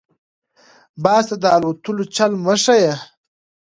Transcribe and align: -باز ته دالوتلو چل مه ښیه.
-باز 1.03 1.23
ته 1.29 1.35
دالوتلو 1.43 2.03
چل 2.15 2.31
مه 2.43 2.55
ښیه. 2.63 2.93